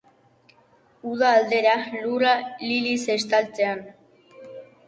[1.11, 2.33] Uda aldera lurra
[2.71, 3.85] liliz estaltzean.